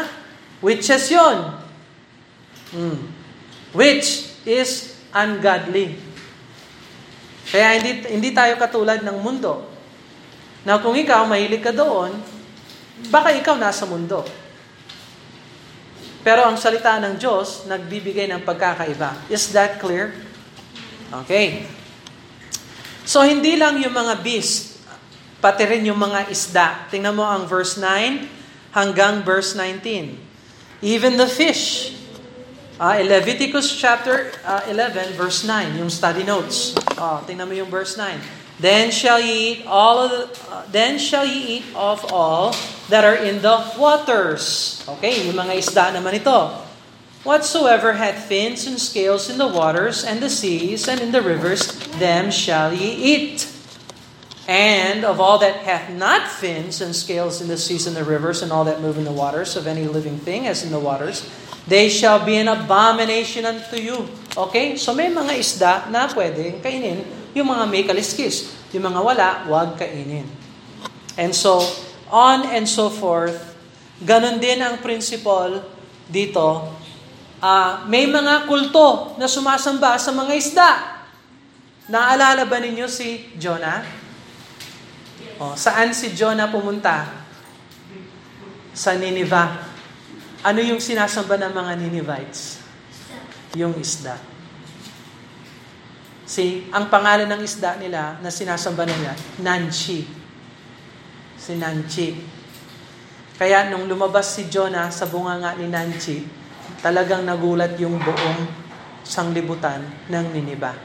[0.63, 1.59] Witches yon.
[2.71, 3.11] Hmm.
[3.75, 5.99] Witch is ungodly.
[7.51, 9.67] Kaya hindi, hindi tayo katulad ng mundo.
[10.63, 12.15] Na kung ikaw mahilig ka doon,
[13.11, 14.23] baka ikaw nasa mundo.
[16.23, 19.27] Pero ang salita ng Diyos, nagbibigay ng pagkakaiba.
[19.27, 20.15] Is that clear?
[21.27, 21.67] Okay.
[23.03, 24.79] So, hindi lang yung mga beast,
[25.43, 26.87] pati rin yung mga isda.
[26.87, 28.42] Tingnan mo ang verse 9
[28.73, 30.19] hanggang verse 19.
[30.83, 31.97] Even the fish.
[32.83, 36.75] Uh, Leviticus chapter uh, 11, verse 9, yung study notes.
[36.99, 38.19] Oh, tingnan mo yung verse 9.
[38.59, 42.57] Then shall ye eat all of the, uh, then shall ye eat of all
[42.89, 44.83] that are in the waters.
[44.99, 46.51] Okay, yung mga isda naman ito.
[47.23, 51.71] Whatsoever hath fins and scales in the waters and the seas and in the rivers,
[52.03, 53.52] them shall ye eat.
[54.51, 58.43] And of all that hath not fins and scales in the seas and the rivers
[58.43, 61.31] and all that move in the waters of any living thing as in the waters,
[61.71, 64.11] they shall be an abomination unto you.
[64.35, 64.75] Okay?
[64.75, 67.07] So may mga isda na pwede kainin
[67.39, 68.51] yung mga may kaliskis.
[68.75, 70.27] Yung mga wala, wag kainin.
[71.15, 71.63] And so,
[72.11, 73.55] on and so forth.
[74.03, 75.63] Ganon din ang principle
[76.11, 76.67] dito.
[77.39, 80.71] Uh, may mga kulto na sumasamba sa mga isda.
[81.87, 84.02] Naalala ba ninyo si Jonah?
[85.43, 87.11] Oh, saan si Jonah pumunta?
[88.71, 89.51] Sa Nineveh.
[90.47, 92.63] Ano yung sinasamba ng mga Ninevites?
[93.59, 94.23] Yung isda.
[96.23, 100.07] Si, ang pangalan ng isda nila na sinasamba nila, Nanchi.
[101.35, 102.23] Si Nanchi.
[103.35, 106.23] Kaya nung lumabas si Jonah sa bunganga ni Nanchi,
[106.79, 108.47] talagang nagulat yung buong
[109.03, 110.79] sanglibutan ng Niniba.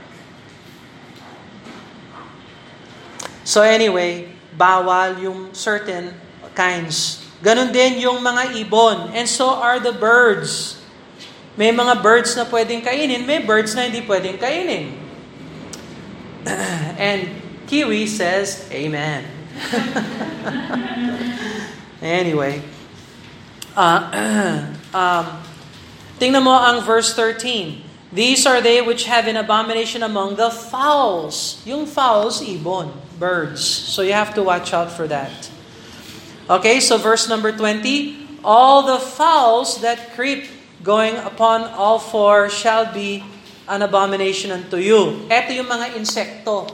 [3.46, 6.18] So anyway, bawal yung certain
[6.58, 7.22] kinds.
[7.46, 9.14] Ganon din yung mga ibon.
[9.14, 10.82] And so are the birds.
[11.54, 14.94] May mga birds na pwedeng kainin, may birds na hindi pwedeng kainin.
[16.98, 17.30] and
[17.70, 19.26] Kiwi says, Amen.
[22.02, 22.62] anyway,
[23.74, 24.02] uh,
[24.94, 25.26] um,
[26.22, 27.87] tingnan mo ang verse 13.
[28.18, 31.62] These are they which have an abomination among the fowls.
[31.70, 32.90] Yung fowls, ibon,
[33.22, 33.62] birds.
[33.62, 35.30] So you have to watch out for that.
[36.50, 38.42] Okay, so verse number 20.
[38.42, 40.50] All the fowls that creep
[40.82, 43.22] going upon all four shall be
[43.70, 45.30] an abomination unto you.
[45.30, 46.66] Ito yung mga insekto.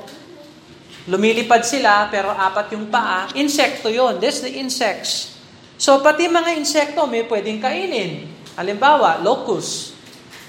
[1.12, 3.28] Lumilipad sila, pero apat yung paa.
[3.36, 4.24] Insekto yon.
[4.24, 5.36] That's the insects.
[5.76, 8.32] So, pati mga insekto may pwedeng kainin.
[8.56, 9.93] Halimbawa, locust.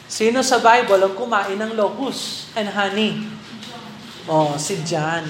[0.04, 3.24] Sino sa Bible ang kumain ng locust and honey?
[4.28, 5.28] Oh, si John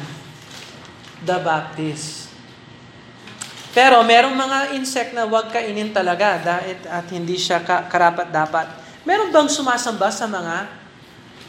[1.24, 2.30] the Baptist.
[3.74, 8.66] Pero merong mga insect na huwag kainin talaga dahil at hindi siya karapat dapat.
[9.02, 10.84] Meron bang sumasamba sa mga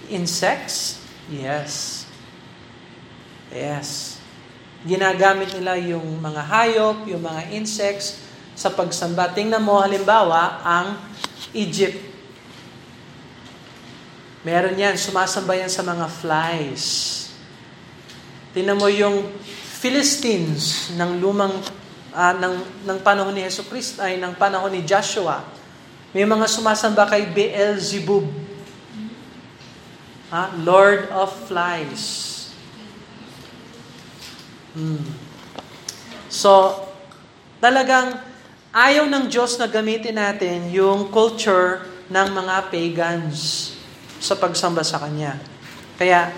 [0.10, 1.02] Insects?
[1.34, 2.06] Yes.
[3.50, 4.22] Yes.
[4.86, 8.22] Ginagamit nila yung mga hayop, yung mga insects
[8.54, 9.34] sa pagsamba.
[9.34, 11.02] Tingnan mo halimbawa ang
[11.58, 12.15] Egypt.
[14.46, 16.86] Meron yan, sumasamba yan sa mga flies.
[18.54, 19.26] Tingnan mo yung
[19.82, 21.50] Philistines ng lumang
[22.14, 25.42] uh, ng ng panahon ni Hesus Kristo ay ng panahon ni Joshua.
[26.14, 28.30] May mga sumasamba kay Beelzebub.
[30.30, 30.54] Ha?
[30.62, 32.32] Lord of Flies.
[34.78, 35.02] Hmm.
[36.30, 36.86] So,
[37.58, 38.22] talagang
[38.70, 41.82] ayaw ng Diyos na gamitin natin yung culture
[42.14, 43.75] ng mga pagans
[44.20, 45.40] sa pagsamba sa Kanya.
[45.96, 46.32] Kaya,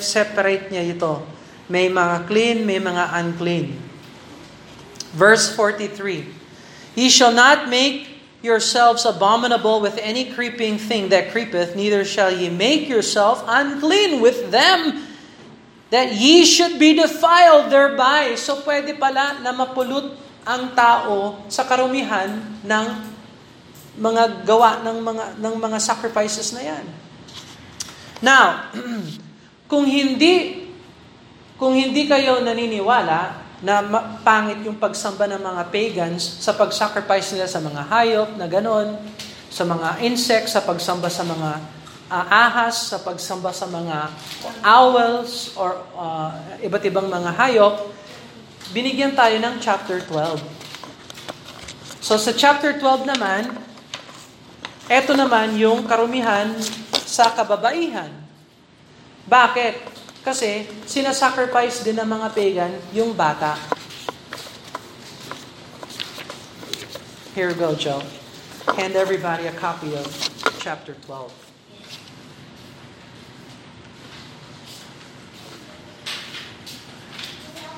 [0.00, 1.20] separate niya ito.
[1.68, 3.76] May mga clean, may mga unclean.
[5.12, 8.12] Verse 43, He shall not make
[8.42, 14.50] yourselves abominable with any creeping thing that creepeth, neither shall ye make yourself unclean with
[14.50, 15.06] them,
[15.92, 18.34] that ye should be defiled thereby.
[18.34, 22.86] So pwede pala na mapulot ang tao sa karumihan ng
[24.00, 26.84] mga gawa ng mga ng mga sacrifices na 'yan.
[28.22, 28.70] Now,
[29.70, 30.62] kung hindi
[31.58, 33.74] kung hindi kayo naniniwala na
[34.26, 38.98] pangit yung pagsamba ng mga pagans sa pag-sacrifice nila sa mga hayop na ganon,
[39.46, 41.50] sa mga insects, sa pagsamba sa mga
[42.10, 44.10] uh, ahas, sa pagsamba sa mga
[44.66, 47.94] owls or uh, iba't ibang mga hayop,
[48.74, 50.42] binigyan tayo ng chapter 12.
[52.02, 53.54] So sa chapter 12 naman,
[54.90, 56.54] eto naman yung karumihan
[57.06, 58.10] sa kababaihan.
[59.28, 59.74] Bakit?
[60.22, 63.58] Kasi sinasacrifice din ng mga pagan yung bata.
[67.34, 68.02] Here we go, Joe.
[68.78, 70.06] Hand everybody a copy of
[70.62, 71.32] chapter 12.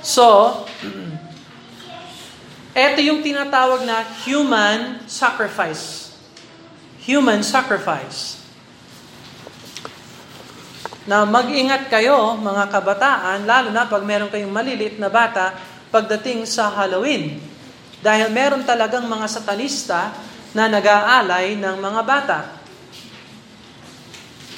[0.05, 0.69] So,
[2.77, 6.04] ito yung tinatawag na human sacrifice.
[7.05, 8.41] Human sacrifice.
[11.05, 15.53] Na mag-ingat kayo, mga kabataan, lalo na pag meron kayong malilit na bata,
[15.93, 17.37] pagdating sa Halloween.
[18.01, 20.17] Dahil meron talagang mga satanista
[20.57, 22.39] na nag-aalay ng mga bata.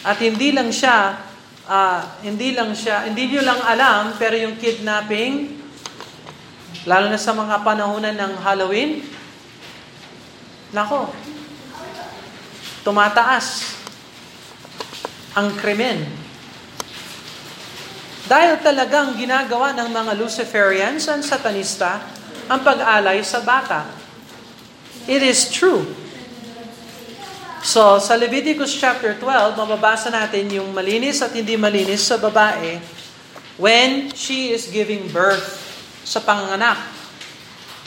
[0.07, 1.19] At hindi lang siya,
[1.67, 5.51] uh, hindi lang siya, hindi nyo lang alam, pero yung kidnapping,
[6.87, 9.03] lalo na sa mga panahonan ng Halloween,
[10.71, 11.11] nako,
[12.87, 13.67] tumataas
[15.35, 16.07] ang krimen.
[18.31, 21.99] Dahil talagang ginagawa ng mga Luciferians and Satanista
[22.47, 23.91] ang pag-alay sa bata.
[25.11, 25.83] It is true.
[27.67, 32.79] So, sa Leviticus chapter 12, mababasa natin yung malinis at hindi malinis sa babae
[33.59, 35.59] when she is giving birth
[36.07, 36.79] sa panganganak.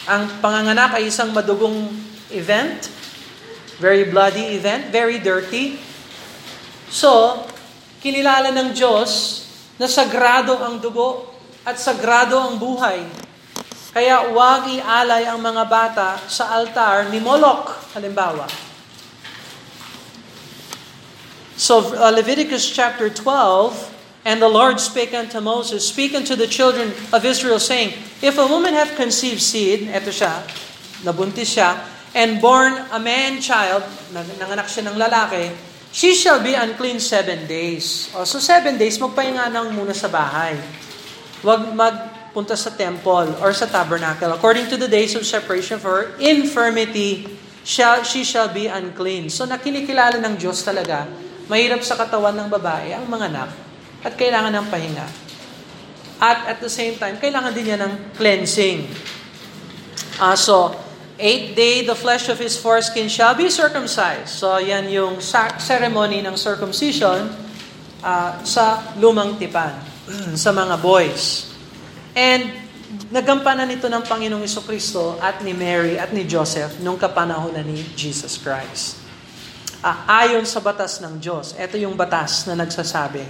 [0.04, 1.88] Ang panganganak ay isang madugong
[2.36, 2.99] event,
[3.80, 5.80] very bloody event, very dirty.
[6.92, 7.44] So,
[8.04, 9.44] kinilala ng Diyos
[9.80, 11.32] na sagrado ang dugo
[11.64, 13.08] at sagrado ang buhay.
[13.90, 18.46] Kaya huwag ialay ang mga bata sa altar ni Moloch, halimbawa.
[21.60, 23.92] So uh, Leviticus chapter 12,
[24.24, 28.48] and the Lord spake unto Moses, Speak unto the children of Israel, saying, If a
[28.48, 30.44] woman have conceived seed, eto siya,
[31.04, 35.54] nabuntis siya, and born a man child, nanganak siya ng lalaki,
[35.94, 38.10] she shall be unclean seven days.
[38.18, 40.58] O, so seven days, magpahinga nang muna sa bahay.
[41.46, 44.34] Huwag magpunta sa temple or sa tabernacle.
[44.34, 47.30] According to the days of separation for infirmity,
[47.64, 49.30] shall, she shall be unclean.
[49.30, 51.06] So nakinikilala ng Diyos talaga,
[51.46, 53.50] mahirap sa katawan ng babae ang mga anak
[54.02, 55.08] at kailangan ng pahinga.
[56.20, 58.92] At at the same time, kailangan din niya ng cleansing.
[60.20, 60.76] Uh, so,
[61.20, 64.32] Eighth day, the flesh of his foreskin shall be circumcised.
[64.32, 65.20] So, yan yung
[65.60, 67.28] ceremony ng circumcision
[68.00, 69.76] uh, sa lumang tipan,
[70.40, 71.52] sa mga boys.
[72.16, 72.48] And,
[73.12, 77.84] nagampanan ito ng Panginoong Kristo at ni Mary at ni Joseph nung kapanahon na ni
[77.94, 78.98] Jesus Christ.
[79.84, 83.28] Uh, ayon sa batas ng Diyos, ito yung batas na nagsasabi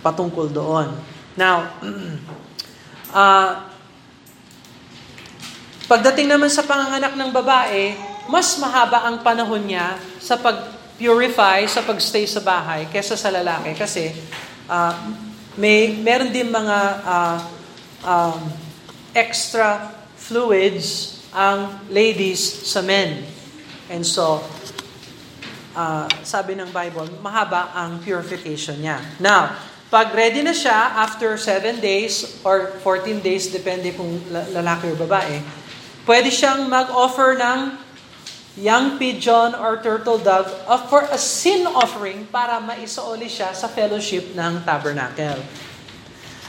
[0.00, 0.88] patungkol doon.
[1.34, 1.66] Now,
[3.10, 3.50] uh,
[5.88, 7.96] Pagdating naman sa panganganak ng babae,
[8.28, 13.72] mas mahaba ang panahon niya sa pag-purify, sa pag-stay sa bahay, kesa sa lalaki.
[13.72, 14.12] Kasi
[14.68, 14.92] uh,
[15.56, 16.78] may meron din mga
[17.08, 17.38] uh,
[18.04, 18.52] um,
[19.16, 23.24] extra fluids ang ladies sa men.
[23.88, 24.44] And so,
[25.72, 29.00] uh, sabi ng Bible, mahaba ang purification niya.
[29.24, 29.56] Now,
[29.88, 35.40] pag ready na siya, after 7 days or 14 days, depende kung lalaki o babae,
[36.08, 37.76] pwede siyang mag-offer ng
[38.56, 40.48] young pigeon or turtle dove
[40.88, 45.44] for a sin offering para maisauli siya sa fellowship ng tabernacle.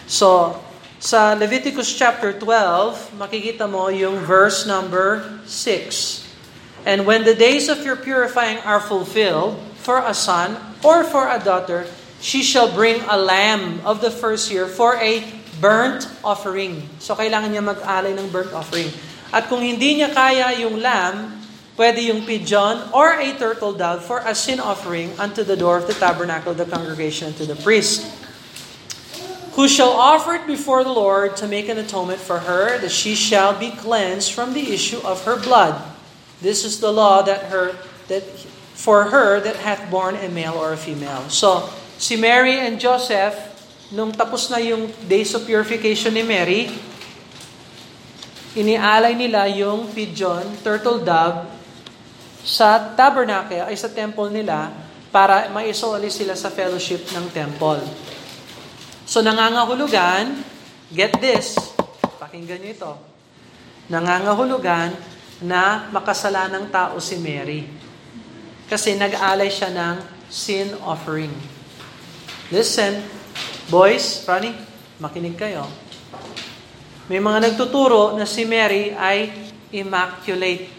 [0.07, 0.55] So,
[0.97, 6.23] sa Leviticus chapter 12, makikita mo yung verse number 6.
[6.87, 10.53] And when the days of your purifying are fulfilled, for a son
[10.83, 11.87] or for a daughter,
[12.21, 15.23] she shall bring a lamb of the first year for a
[15.59, 16.85] burnt offering.
[16.99, 18.91] So, kailangan niya mag-alay ng burnt offering.
[19.29, 21.37] At kung hindi niya kaya yung lamb,
[21.79, 25.87] pwede yung pigeon or a turtle dove for a sin offering unto the door of
[25.87, 28.03] the tabernacle of the congregation to the priest.
[29.55, 33.15] Who shall offer it before the Lord to make an atonement for her, that she
[33.15, 35.79] shall be cleansed from the issue of her blood.
[36.41, 37.75] This is the law that her
[38.07, 38.23] that
[38.79, 41.27] for her that hath born a male or a female.
[41.27, 41.67] So,
[41.99, 43.35] si Mary and Joseph,
[43.91, 46.71] nung tapos na yung days of purification ni Mary,
[48.59, 51.47] inialay nila yung pigeon, turtle dove,
[52.43, 54.71] sa tabernacle, ay sa temple nila,
[55.09, 57.81] para maisoli sila sa fellowship ng temple.
[59.09, 60.43] So nangangahulugan,
[60.93, 61.57] get this,
[62.21, 62.93] pakinggan nyo ito,
[63.89, 64.93] nangangahulugan
[65.41, 67.65] na makasalanang tao si Mary.
[68.69, 69.95] Kasi nag-alay siya ng
[70.29, 71.33] sin offering.
[72.53, 73.01] Listen,
[73.65, 74.53] boys, Ronnie,
[75.01, 75.65] makinig kayo.
[77.09, 79.33] May mga nagtuturo na si Mary ay
[79.73, 80.69] immaculate.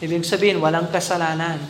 [0.00, 1.60] Ibig sabihin, walang kasalanan.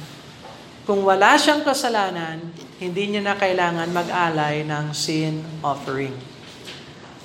[0.87, 2.39] Kung wala siyang kasalanan,
[2.79, 6.15] hindi niya na kailangan mag-alay ng sin offering.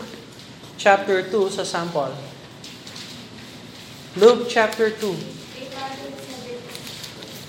[0.78, 2.27] chapter 2 sa sample?
[4.18, 5.16] Luke chapter 2.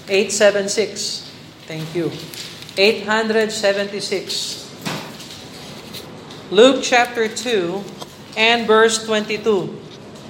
[0.08, 1.24] 876.
[1.64, 2.12] Thank you.
[2.76, 4.68] 876.
[6.50, 7.84] Luke chapter 2
[8.36, 9.80] and verse 22.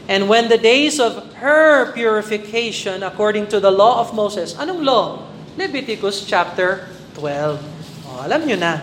[0.08, 4.54] And when the days of her purification according to the law of Moses.
[4.54, 5.26] Anong law?
[5.56, 7.62] Leviticus chapter 12.
[8.06, 8.82] Oh, alam nyo na.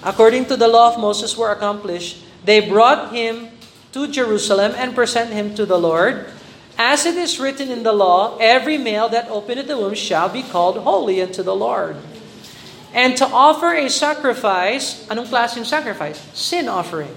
[0.00, 3.52] According to the law of Moses were accomplished, they brought him
[3.92, 6.28] to Jerusalem and present him to the Lord.
[6.78, 10.46] As it is written in the law, every male that openeth the womb shall be
[10.46, 11.98] called holy unto the Lord.
[12.94, 16.22] And to offer a sacrifice, anong klaseng sacrifice?
[16.38, 17.12] Sin offering.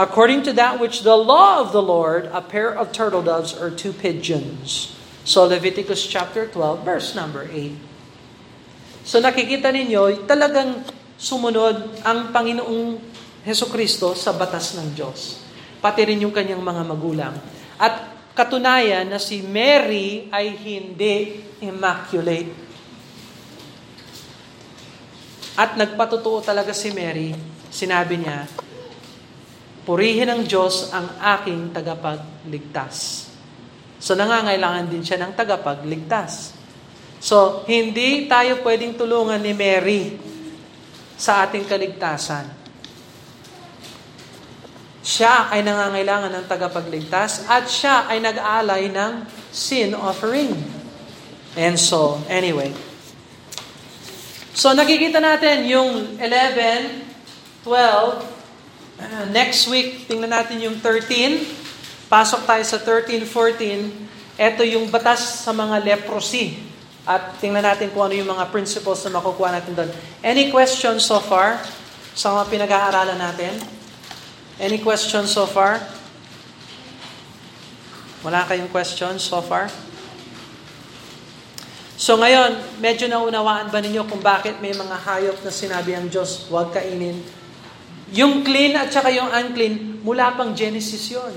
[0.00, 3.68] According to that which the law of the Lord, a pair of turtle doves or
[3.68, 4.96] two pigeons.
[5.28, 7.76] So Leviticus chapter 12, verse number 8.
[9.04, 10.88] So nakikita ninyo, talagang
[11.20, 12.96] sumunod ang Panginoong
[13.44, 15.44] Heso Kristo sa batas ng Diyos.
[15.84, 17.36] Pati rin yung kanyang mga magulang.
[17.76, 18.09] At
[18.40, 22.72] katunayan na si Mary ay hindi immaculate.
[25.60, 27.36] At nagpatotoo talaga si Mary,
[27.68, 28.48] sinabi niya,
[29.84, 33.28] Purihin ng Diyos ang aking tagapagligtas.
[34.00, 36.56] So nangangailangan din siya ng tagapagligtas.
[37.20, 40.16] So, hindi tayo pwedeng tulungan ni Mary
[41.20, 42.59] sa ating kaligtasan.
[45.00, 50.52] Siya ay nangangailangan ng tagapagligtas at siya ay nag-aalay ng sin offering.
[51.56, 52.76] And so, anyway.
[54.52, 61.60] So, nakikita natin yung 11, 12, next week, tingnan natin yung 13,
[62.10, 64.34] Pasok tayo sa 13, 14.
[64.34, 66.58] Ito yung batas sa mga leprosy.
[67.06, 69.90] At tingnan natin kung ano yung mga principles na makukuha natin doon.
[70.18, 71.62] Any questions so far
[72.18, 73.54] sa mga pinag-aaralan natin?
[74.60, 75.80] Any questions so far?
[78.20, 79.72] Wala kayong questions so far?
[81.96, 86.44] So ngayon, medyo naunawaan ba ninyo kung bakit may mga hayop na sinabi ang Diyos,
[86.52, 87.24] huwag kainin?
[88.12, 91.32] Yung clean at saka yung unclean, mula pang Genesis yon.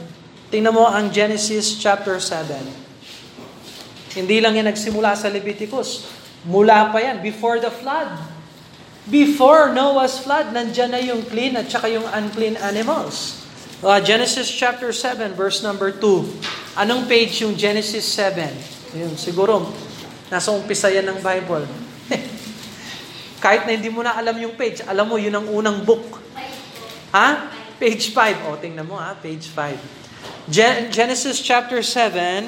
[0.51, 4.19] Tingnan mo ang Genesis chapter 7.
[4.19, 6.11] Hindi lang yan nagsimula sa Leviticus.
[6.43, 8.32] Mula pa yan, before the flood.
[9.03, 13.43] Before Noah's flood, nandyan na yung clean at saka yung unclean animals.
[13.83, 16.79] Uh, Genesis chapter 7, verse number 2.
[16.79, 18.47] Anong page yung Genesis 7?
[18.95, 19.67] Yun, siguro,
[20.31, 21.67] nasa umpisa yan ng Bible.
[23.43, 26.23] Kahit na hindi mo na alam yung page, alam mo, yun ang unang book.
[27.11, 27.51] Ha?
[27.75, 28.47] Page 5.
[28.47, 30.47] O, tingnan mo ha, page 5.
[30.95, 32.47] Genesis chapter 7,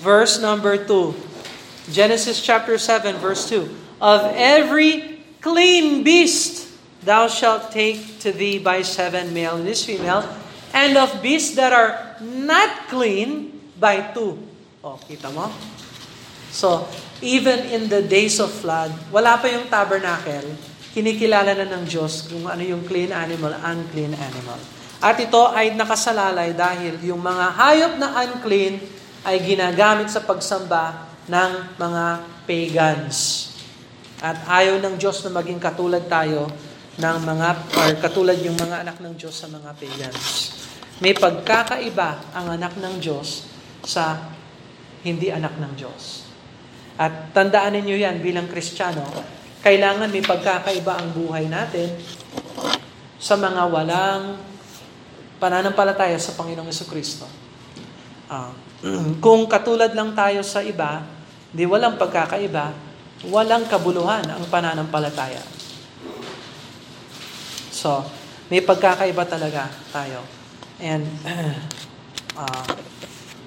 [0.00, 1.92] verse number 2.
[1.92, 3.68] Genesis chapter 7, verse 2.
[4.00, 5.11] Of every
[5.42, 6.72] clean beast
[7.02, 10.22] thou shalt take to thee by seven male and his female,
[10.70, 14.38] and of beasts that are not clean by two.
[14.82, 15.50] Oh, kita mo?
[16.54, 16.86] So,
[17.20, 20.54] even in the days of flood, wala pa yung tabernacle,
[20.94, 24.58] kinikilala na ng Diyos kung ano yung clean animal, unclean animal.
[25.02, 28.78] At ito ay nakasalalay dahil yung mga hayop na unclean
[29.26, 32.04] ay ginagamit sa pagsamba ng mga
[32.46, 33.51] pagans.
[34.22, 36.46] At ayaw ng Diyos na maging katulad tayo
[36.94, 40.22] ng mga, or katulad yung mga anak ng Diyos sa mga pagans.
[41.02, 43.50] May pagkakaiba ang anak ng Diyos
[43.82, 44.30] sa
[45.02, 46.30] hindi anak ng Diyos.
[46.94, 49.02] At tandaan ninyo yan bilang Kristiyano,
[49.66, 51.90] kailangan may pagkakaiba ang buhay natin
[53.18, 54.38] sa mga walang
[55.42, 57.26] pananampalataya sa Panginoong Yeso Kristo.
[58.30, 58.54] Uh,
[59.18, 61.02] kung katulad lang tayo sa iba,
[61.50, 62.91] di walang pagkakaiba,
[63.26, 65.42] walang kabuluhan ang pananampalataya.
[67.70, 68.02] So,
[68.50, 70.26] may pagkakaiba talaga tayo.
[70.82, 71.06] And
[72.38, 72.66] uh,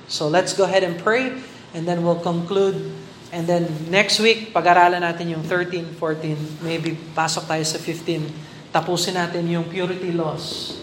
[0.07, 1.35] so let's go ahead and pray
[1.75, 2.95] and then we'll conclude
[3.35, 8.71] and then next week pag-aralan natin yung 13, 14, maybe pasok tayo sa 15.
[8.71, 10.75] Tapusin natin yung purity laws.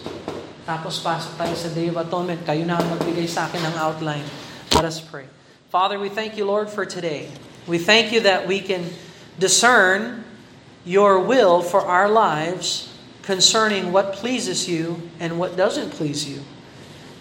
[0.63, 2.39] Tapos pasok tayo sa Day of Atonement.
[2.47, 4.25] Kayo na ang magbigay sa akin ng outline.
[4.73, 5.27] Let us pray.
[5.67, 7.27] Father, we thank you, Lord, for today.
[7.65, 8.89] We thank you that we can
[9.39, 10.25] discern
[10.85, 16.41] your will for our lives concerning what pleases you and what doesn't please you.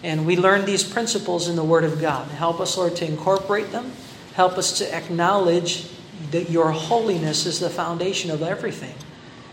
[0.03, 2.28] And we learn these principles in the Word of God.
[2.28, 3.93] Help us, Lord, to incorporate them.
[4.34, 5.88] Help us to acknowledge
[6.32, 8.95] that your holiness is the foundation of everything.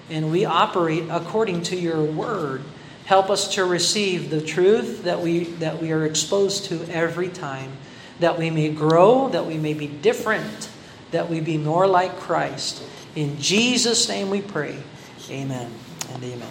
[0.10, 2.64] And we operate according to your Word.
[3.06, 7.74] Help us to receive the truth that we, that we are exposed to every time,
[8.20, 10.70] that we may grow, that we may be different
[11.12, 12.84] that we be more like Christ.
[13.16, 14.78] In Jesus' name we pray.
[15.30, 15.72] Amen
[16.14, 16.50] and amen.